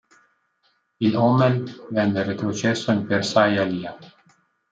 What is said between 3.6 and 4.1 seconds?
Liha.